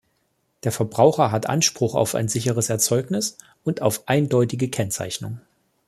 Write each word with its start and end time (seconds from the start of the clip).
Der 0.63 0.71
Verbraucher 0.71 1.31
hat 1.31 1.45
Anspruch 1.45 1.93
auf 1.93 2.15
ein 2.15 2.27
sicheres 2.27 2.71
Erzeugnis 2.71 3.37
und 3.63 3.83
auf 3.83 4.07
eindeutige 4.07 4.67
Kennzeichnung. 4.67 5.39